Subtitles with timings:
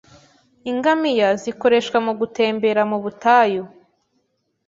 [0.71, 3.63] Ingamiya zikoreshwa mugutembera mubutayu.